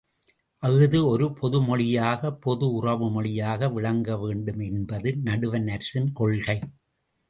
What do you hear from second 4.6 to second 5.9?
என்பது நடுவண்